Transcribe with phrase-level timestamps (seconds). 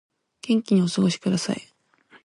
[0.41, 1.61] 元気にお過ごしください